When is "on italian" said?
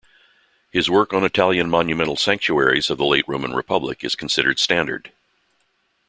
1.13-1.69